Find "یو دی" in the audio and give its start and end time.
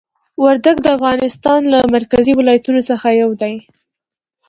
3.21-3.55